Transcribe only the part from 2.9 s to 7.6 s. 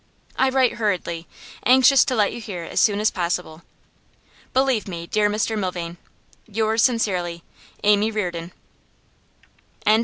as possible. 'Believe me, dear Mr Milvain, 'Yours sincerely,